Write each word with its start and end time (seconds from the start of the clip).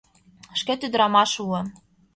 —Шкет 0.59 0.81
ӱдырамаш 0.85 1.31
уло! 1.43 1.61